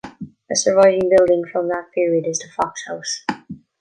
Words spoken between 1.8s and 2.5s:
period is the